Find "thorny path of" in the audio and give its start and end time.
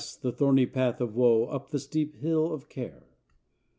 0.31-1.13